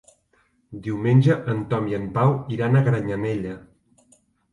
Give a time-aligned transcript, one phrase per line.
[0.85, 3.53] Diumenge en Tom i en Pau iran a Granyanella.